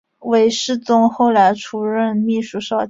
[0.19, 2.79] 韦士宗后来出任秘书少监。